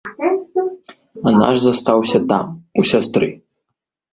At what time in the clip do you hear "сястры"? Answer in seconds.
2.93-3.31